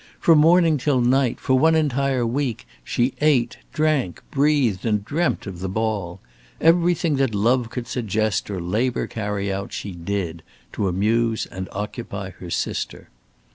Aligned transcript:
From 0.19 0.39
morning 0.39 0.79
till 0.79 0.99
night, 0.99 1.39
for 1.39 1.53
one 1.59 1.75
entire 1.75 2.25
week, 2.25 2.65
she 2.83 3.13
ate, 3.21 3.57
drank, 3.71 4.23
breathed, 4.31 4.83
and 4.83 5.05
dreamt 5.05 5.45
of 5.45 5.59
the 5.59 5.69
ball. 5.69 6.19
Everything 6.59 7.17
that 7.17 7.35
love 7.35 7.69
could 7.69 7.87
suggest 7.87 8.49
or 8.49 8.59
labour 8.59 9.05
carry 9.05 9.53
out, 9.53 9.71
she 9.71 9.91
did, 9.91 10.41
to 10.73 10.87
amuse 10.87 11.45
and 11.45 11.69
occupy 11.71 12.31
her 12.31 12.49
sister. 12.49 13.09